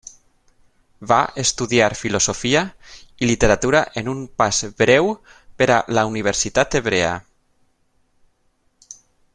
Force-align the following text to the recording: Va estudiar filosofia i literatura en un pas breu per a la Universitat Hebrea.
Va 1.09 1.17
estudiar 1.43 1.89
filosofia 1.99 2.63
i 3.25 3.29
literatura 3.31 3.83
en 4.03 4.09
un 4.15 4.23
pas 4.43 4.63
breu 4.83 5.11
per 5.61 5.69
a 5.75 5.79
la 5.99 6.07
Universitat 6.15 6.79
Hebrea. 6.81 7.13